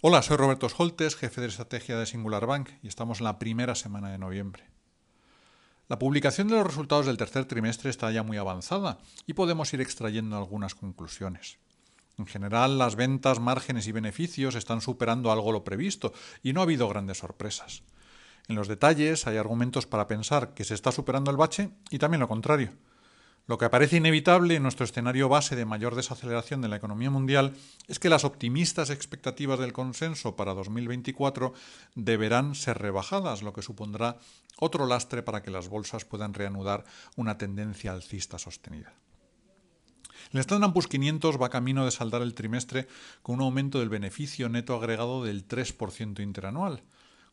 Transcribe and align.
Hola, 0.00 0.22
soy 0.22 0.36
Roberto 0.36 0.68
Scholtes, 0.68 1.16
jefe 1.16 1.40
de 1.40 1.48
estrategia 1.48 1.98
de 1.98 2.06
Singular 2.06 2.46
Bank, 2.46 2.70
y 2.84 2.86
estamos 2.86 3.18
en 3.18 3.24
la 3.24 3.40
primera 3.40 3.74
semana 3.74 4.12
de 4.12 4.18
noviembre. 4.18 4.62
La 5.88 5.98
publicación 5.98 6.46
de 6.46 6.54
los 6.54 6.64
resultados 6.64 7.06
del 7.06 7.16
tercer 7.16 7.46
trimestre 7.46 7.90
está 7.90 8.08
ya 8.12 8.22
muy 8.22 8.36
avanzada 8.36 8.98
y 9.26 9.32
podemos 9.32 9.74
ir 9.74 9.80
extrayendo 9.80 10.36
algunas 10.36 10.76
conclusiones. 10.76 11.58
En 12.16 12.26
general, 12.26 12.78
las 12.78 12.94
ventas, 12.94 13.40
márgenes 13.40 13.88
y 13.88 13.92
beneficios 13.92 14.54
están 14.54 14.82
superando 14.82 15.32
algo 15.32 15.50
lo 15.50 15.64
previsto 15.64 16.12
y 16.44 16.52
no 16.52 16.60
ha 16.60 16.62
habido 16.62 16.88
grandes 16.88 17.18
sorpresas. 17.18 17.82
En 18.46 18.54
los 18.54 18.68
detalles 18.68 19.26
hay 19.26 19.36
argumentos 19.36 19.88
para 19.88 20.06
pensar 20.06 20.54
que 20.54 20.62
se 20.62 20.74
está 20.74 20.92
superando 20.92 21.32
el 21.32 21.36
bache 21.36 21.70
y 21.90 21.98
también 21.98 22.20
lo 22.20 22.28
contrario. 22.28 22.70
Lo 23.48 23.56
que 23.56 23.70
parece 23.70 23.96
inevitable 23.96 24.56
en 24.56 24.62
nuestro 24.62 24.84
escenario 24.84 25.30
base 25.30 25.56
de 25.56 25.64
mayor 25.64 25.94
desaceleración 25.94 26.60
de 26.60 26.68
la 26.68 26.76
economía 26.76 27.08
mundial 27.08 27.56
es 27.86 27.98
que 27.98 28.10
las 28.10 28.24
optimistas 28.24 28.90
expectativas 28.90 29.58
del 29.58 29.72
consenso 29.72 30.36
para 30.36 30.52
2024 30.52 31.54
deberán 31.94 32.54
ser 32.54 32.76
rebajadas, 32.76 33.42
lo 33.42 33.54
que 33.54 33.62
supondrá 33.62 34.18
otro 34.58 34.84
lastre 34.84 35.22
para 35.22 35.42
que 35.42 35.50
las 35.50 35.70
bolsas 35.70 36.04
puedan 36.04 36.34
reanudar 36.34 36.84
una 37.16 37.38
tendencia 37.38 37.92
alcista 37.92 38.38
sostenida. 38.38 38.92
El 40.30 40.40
Standard 40.40 40.74
Poor's 40.74 40.88
500 40.88 41.40
va 41.40 41.48
camino 41.48 41.86
de 41.86 41.90
saldar 41.90 42.20
el 42.20 42.34
trimestre 42.34 42.86
con 43.22 43.36
un 43.36 43.42
aumento 43.44 43.78
del 43.78 43.88
beneficio 43.88 44.50
neto 44.50 44.76
agregado 44.76 45.24
del 45.24 45.48
3% 45.48 46.22
interanual, 46.22 46.82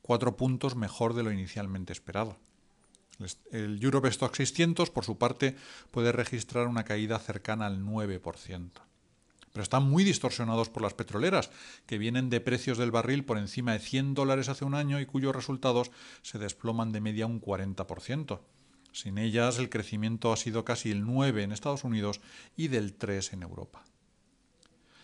cuatro 0.02 0.38
puntos 0.38 0.78
mejor 0.78 1.14
de 1.14 1.24
lo 1.24 1.32
inicialmente 1.34 1.92
esperado. 1.92 2.38
El 3.52 3.82
Europe 3.82 4.10
Stock 4.10 4.36
600, 4.36 4.90
por 4.90 5.06
su 5.06 5.18
parte, 5.18 5.56
puede 5.92 6.12
registrar 6.12 6.68
una 6.68 6.84
caída 6.84 7.20
cercana 7.20 7.66
al 7.66 7.82
9%. 7.82 8.72
Pero 9.52 9.64
están 9.64 9.90
muy 9.90 10.04
distorsionados 10.04 10.70
por 10.70 10.84
las 10.84 10.94
petroleras, 10.94 11.50
que 11.86 11.98
vienen 11.98 12.30
de 12.30 12.42
precios 12.42 12.78
del 12.78 12.92
barril 12.92 13.24
por 13.24 13.38
encima 13.38 13.72
de 13.72 13.80
100 13.80 14.14
dólares 14.14 14.50
hace 14.50 14.66
un 14.66 14.76
año 14.76 15.00
y 15.00 15.06
cuyos 15.06 15.36
resultados 15.36 15.92
se 16.24 16.40
desploman 16.40 16.92
de 16.92 17.00
media 17.00 17.26
un 17.26 17.42
40%. 17.42 18.42
Sin 18.92 19.18
ellas, 19.18 19.58
el 19.60 19.70
crecimiento 19.70 20.34
ha 20.34 20.38
sido 20.38 20.66
casi 20.66 20.92
el 20.92 21.06
9 21.06 21.44
en 21.44 21.52
Estados 21.52 21.84
Unidos 21.84 22.22
y 22.58 22.68
del 22.68 22.94
3 22.94 23.34
en 23.34 23.44
Europa. 23.44 23.86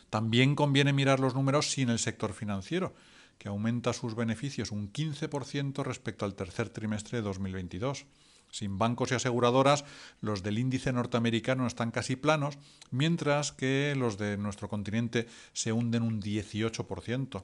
También 0.10 0.56
conviene 0.56 0.92
mirar 0.92 1.22
los 1.22 1.34
números 1.34 1.72
sin 1.72 1.90
el 1.90 2.00
sector 2.00 2.34
financiero, 2.34 2.94
que 3.42 3.50
aumenta 3.50 3.92
sus 3.92 4.14
beneficios 4.14 4.70
un 4.70 4.94
15% 4.94 5.84
respecto 5.84 6.26
al 6.26 6.36
tercer 6.36 6.70
trimestre 6.70 7.18
de 7.18 7.24
2022. 7.24 8.06
Sin 8.52 8.78
bancos 8.78 9.10
y 9.12 9.16
aseguradoras, 9.16 9.84
los 10.20 10.44
del 10.44 10.60
índice 10.60 10.94
norteamericano 10.94 11.66
están 11.66 11.90
casi 11.90 12.16
planos, 12.16 12.60
mientras 12.92 13.52
que 13.52 13.96
los 13.98 14.20
de 14.20 14.38
nuestro 14.38 14.70
continente 14.70 15.28
se 15.54 15.72
hunden 15.72 16.04
un 16.04 16.22
18%. 16.22 17.44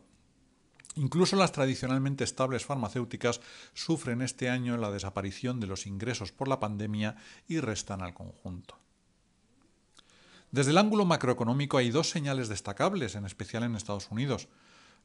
Incluso 0.98 1.36
las 1.36 1.52
tradicionalmente 1.52 2.24
estables 2.24 2.64
farmacéuticas 2.64 3.42
sufren 3.74 4.22
este 4.22 4.52
año 4.52 4.78
la 4.78 4.92
desaparición 4.92 5.60
de 5.60 5.66
los 5.66 5.88
ingresos 5.88 6.32
por 6.32 6.48
la 6.48 6.60
pandemia 6.60 7.16
y 7.48 7.60
restan 7.60 8.04
al 8.04 8.14
conjunto. 8.14 8.78
Desde 10.52 10.70
el 10.70 10.78
ángulo 10.78 11.06
macroeconómico 11.06 11.80
hay 11.80 11.90
dos 11.90 12.12
señales 12.12 12.50
destacables, 12.50 13.16
en 13.16 13.26
especial 13.26 13.64
en 13.64 13.76
Estados 13.76 14.12
Unidos. 14.12 14.48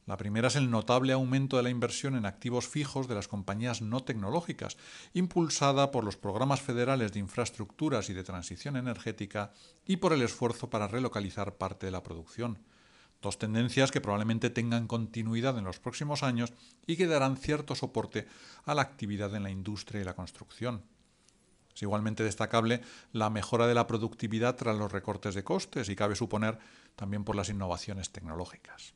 La 0.05 0.17
primera 0.17 0.49
es 0.49 0.57
el 0.57 0.69
notable 0.69 1.13
aumento 1.13 1.55
de 1.55 1.63
la 1.63 1.69
inversión 1.69 2.15
en 2.15 2.25
activos 2.25 2.67
fijos 2.67 3.07
de 3.07 3.15
las 3.15 3.29
compañías 3.29 3.81
no 3.81 4.03
tecnológicas, 4.03 4.75
impulsada 5.13 5.91
por 5.91 6.03
los 6.03 6.17
programas 6.17 6.61
federales 6.61 7.13
de 7.13 7.19
infraestructuras 7.19 8.09
y 8.09 8.13
de 8.13 8.25
transición 8.25 8.75
energética 8.75 9.53
y 9.85 9.97
por 9.97 10.11
el 10.11 10.21
esfuerzo 10.21 10.69
para 10.69 10.89
relocalizar 10.89 11.55
parte 11.55 11.85
de 11.85 11.93
la 11.93 12.03
producción. 12.03 12.59
Dos 13.21 13.39
tendencias 13.39 13.91
que 13.91 14.01
probablemente 14.01 14.49
tengan 14.49 14.87
continuidad 14.87 15.57
en 15.57 15.63
los 15.63 15.79
próximos 15.79 16.23
años 16.23 16.51
y 16.85 16.97
que 16.97 17.07
darán 17.07 17.37
cierto 17.37 17.73
soporte 17.73 18.27
a 18.65 18.75
la 18.75 18.81
actividad 18.81 19.33
en 19.33 19.43
la 19.43 19.51
industria 19.51 20.01
y 20.01 20.03
la 20.03 20.15
construcción. 20.15 20.83
Es 21.73 21.81
igualmente 21.81 22.23
destacable 22.23 22.81
la 23.13 23.29
mejora 23.29 23.67
de 23.67 23.73
la 23.73 23.87
productividad 23.87 24.57
tras 24.57 24.77
los 24.77 24.91
recortes 24.91 25.33
de 25.33 25.45
costes 25.45 25.87
y 25.87 25.95
cabe 25.95 26.17
suponer 26.17 26.59
también 26.97 27.23
por 27.23 27.37
las 27.37 27.47
innovaciones 27.47 28.11
tecnológicas. 28.11 28.93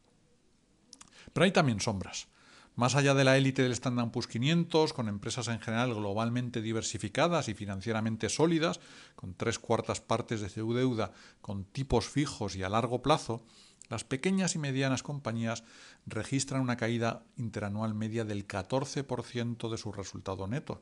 Pero 1.38 1.46
hay 1.46 1.52
también 1.52 1.80
sombras. 1.80 2.30
Más 2.75 2.96
allá 2.96 3.14
de 3.14 3.24
la 3.24 3.38
élite 3.38 3.62
del 3.62 3.74
Standard 3.74 4.09
Poor's 4.09 4.25
500, 4.25 4.92
con 4.92 5.08
empresas 5.08 5.48
en 5.50 5.59
general 5.59 5.94
globalmente 5.94 6.64
diversificadas 6.64 7.48
y 7.48 7.53
financieramente 7.53 8.28
sólidas, 8.28 8.80
con 9.16 9.36
tres 9.36 9.59
cuartas 9.59 10.02
partes 10.02 10.42
de 10.42 10.50
su 10.50 10.74
deuda 10.74 11.12
con 11.42 11.64
tipos 11.64 12.09
fijos 12.09 12.56
y 12.56 12.64
a 12.64 12.70
largo 12.70 13.03
plazo, 13.03 13.44
las 13.88 14.03
pequeñas 14.03 14.56
y 14.56 14.58
medianas 14.58 15.03
compañías 15.03 15.64
registran 16.08 16.62
una 16.62 16.76
caída 16.76 17.22
interanual 17.36 17.94
media 17.94 18.26
del 18.26 18.47
14% 18.47 19.70
de 19.70 19.78
su 19.78 19.92
resultado 19.92 20.47
neto 20.47 20.81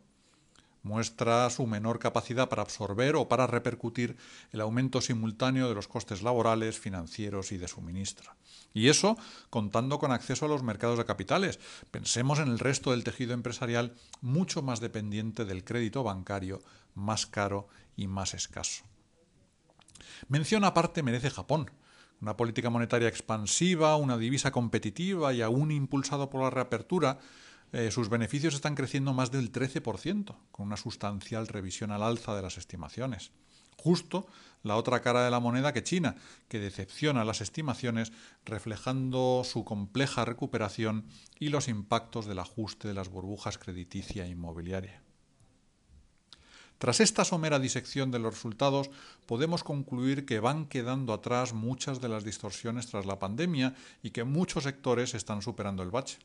muestra 0.85 1.49
su 1.49 1.65
menor 1.65 1.97
capacidad 1.97 2.47
para 2.47 2.61
absorber 2.61 3.15
o 3.15 3.27
para 3.27 3.47
repercutir 3.47 4.17
el 4.51 4.61
aumento 4.61 5.01
simultáneo 5.01 5.67
de 5.67 5.73
los 5.73 5.87
costes 5.87 6.21
laborales, 6.21 6.79
financieros 6.79 7.51
y 7.51 7.57
de 7.57 7.67
suministro. 7.67 8.31
Y 8.71 8.89
eso 8.89 9.17
contando 9.49 9.97
con 9.97 10.11
acceso 10.11 10.45
a 10.45 10.47
los 10.47 10.61
mercados 10.61 10.99
de 10.99 11.05
capitales. 11.05 11.59
Pensemos 11.89 12.37
en 12.37 12.49
el 12.49 12.59
resto 12.59 12.91
del 12.91 13.03
tejido 13.03 13.33
empresarial 13.33 13.95
mucho 14.21 14.61
más 14.61 14.79
dependiente 14.79 15.43
del 15.43 15.63
crédito 15.63 16.03
bancario, 16.03 16.61
más 16.93 17.25
caro 17.25 17.67
y 17.97 18.05
más 18.05 18.35
escaso. 18.35 18.83
Mención 20.27 20.63
aparte 20.65 21.01
merece 21.01 21.31
Japón. 21.31 21.71
Una 22.21 22.37
política 22.37 22.69
monetaria 22.69 23.07
expansiva, 23.07 23.95
una 23.95 24.19
divisa 24.19 24.51
competitiva 24.51 25.33
y 25.33 25.41
aún 25.41 25.71
impulsado 25.71 26.29
por 26.29 26.43
la 26.43 26.51
reapertura, 26.51 27.17
eh, 27.75 27.91
sus 27.91 28.07
beneficios 28.07 28.55
están 28.55 28.73
creciendo 28.73 29.13
más 29.13 29.31
del 29.31 29.51
13%, 29.51 30.33
con 30.53 30.67
una 30.67 30.77
sustancial 30.77 31.45
revisión 31.45 31.91
al 31.91 32.03
alza 32.03 32.33
de 32.33 32.41
las 32.41 32.57
estimaciones. 32.57 33.31
Justo 33.75 34.27
la 34.63 34.77
otra 34.77 35.01
cara 35.01 35.25
de 35.25 35.29
la 35.29 35.41
moneda 35.41 35.73
que 35.73 35.83
China, 35.83 36.15
que 36.47 36.59
decepciona 36.59 37.25
las 37.25 37.41
estimaciones, 37.41 38.13
reflejando 38.45 39.41
su 39.43 39.65
compleja 39.65 40.23
recuperación 40.23 41.05
y 41.37 41.49
los 41.49 41.67
impactos 41.67 42.27
del 42.27 42.39
ajuste 42.39 42.87
de 42.87 42.93
las 42.93 43.09
burbujas 43.09 43.57
crediticia 43.57 44.25
e 44.25 44.29
inmobiliaria. 44.29 45.01
Tras 46.77 47.01
esta 47.01 47.25
somera 47.25 47.59
disección 47.59 48.09
de 48.09 48.19
los 48.19 48.35
resultados, 48.35 48.89
podemos 49.25 49.65
concluir 49.65 50.25
que 50.25 50.39
van 50.39 50.65
quedando 50.65 51.11
atrás 51.11 51.53
muchas 51.53 51.99
de 51.99 52.07
las 52.07 52.23
distorsiones 52.23 52.87
tras 52.87 53.05
la 53.05 53.19
pandemia 53.19 53.75
y 54.01 54.11
que 54.11 54.23
muchos 54.23 54.63
sectores 54.63 55.13
están 55.13 55.41
superando 55.41 55.83
el 55.83 55.91
bache. 55.91 56.19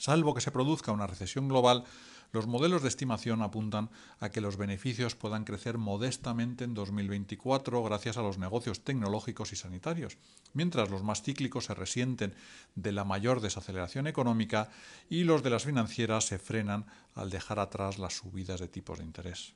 Salvo 0.00 0.32
que 0.32 0.40
se 0.40 0.50
produzca 0.50 0.92
una 0.92 1.06
recesión 1.06 1.46
global, 1.46 1.84
los 2.32 2.46
modelos 2.46 2.80
de 2.80 2.88
estimación 2.88 3.42
apuntan 3.42 3.90
a 4.18 4.30
que 4.30 4.40
los 4.40 4.56
beneficios 4.56 5.14
puedan 5.14 5.44
crecer 5.44 5.76
modestamente 5.76 6.64
en 6.64 6.72
2024 6.72 7.82
gracias 7.82 8.16
a 8.16 8.22
los 8.22 8.38
negocios 8.38 8.82
tecnológicos 8.82 9.52
y 9.52 9.56
sanitarios, 9.56 10.16
mientras 10.54 10.88
los 10.88 11.02
más 11.02 11.20
cíclicos 11.20 11.66
se 11.66 11.74
resienten 11.74 12.34
de 12.76 12.92
la 12.92 13.04
mayor 13.04 13.42
desaceleración 13.42 14.06
económica 14.06 14.70
y 15.10 15.24
los 15.24 15.42
de 15.42 15.50
las 15.50 15.64
financieras 15.64 16.24
se 16.24 16.38
frenan 16.38 16.86
al 17.14 17.28
dejar 17.28 17.58
atrás 17.58 17.98
las 17.98 18.14
subidas 18.14 18.58
de 18.58 18.68
tipos 18.68 19.00
de 19.00 19.04
interés. 19.04 19.52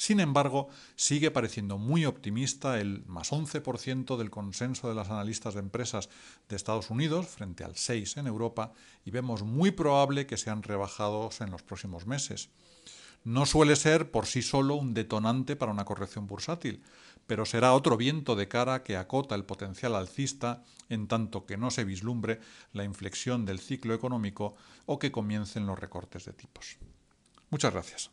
Sin 0.00 0.18
embargo, 0.18 0.70
sigue 0.96 1.30
pareciendo 1.30 1.76
muy 1.76 2.06
optimista 2.06 2.80
el 2.80 3.04
más 3.04 3.32
11% 3.32 4.16
del 4.16 4.30
consenso 4.30 4.88
de 4.88 4.94
las 4.94 5.10
analistas 5.10 5.52
de 5.52 5.60
empresas 5.60 6.08
de 6.48 6.56
Estados 6.56 6.88
Unidos 6.88 7.26
frente 7.26 7.64
al 7.64 7.74
6% 7.74 8.16
en 8.16 8.26
Europa 8.26 8.72
y 9.04 9.10
vemos 9.10 9.42
muy 9.42 9.72
probable 9.72 10.26
que 10.26 10.38
sean 10.38 10.62
rebajados 10.62 11.42
en 11.42 11.50
los 11.50 11.62
próximos 11.62 12.06
meses. 12.06 12.48
No 13.24 13.44
suele 13.44 13.76
ser 13.76 14.10
por 14.10 14.24
sí 14.24 14.40
solo 14.40 14.76
un 14.76 14.94
detonante 14.94 15.54
para 15.54 15.70
una 15.70 15.84
corrección 15.84 16.26
bursátil, 16.26 16.82
pero 17.26 17.44
será 17.44 17.74
otro 17.74 17.98
viento 17.98 18.36
de 18.36 18.48
cara 18.48 18.82
que 18.82 18.96
acota 18.96 19.34
el 19.34 19.44
potencial 19.44 19.94
alcista 19.94 20.64
en 20.88 21.08
tanto 21.08 21.44
que 21.44 21.58
no 21.58 21.70
se 21.70 21.84
vislumbre 21.84 22.40
la 22.72 22.84
inflexión 22.84 23.44
del 23.44 23.58
ciclo 23.58 23.92
económico 23.92 24.54
o 24.86 24.98
que 24.98 25.12
comiencen 25.12 25.66
los 25.66 25.78
recortes 25.78 26.24
de 26.24 26.32
tipos. 26.32 26.78
Muchas 27.50 27.74
gracias. 27.74 28.10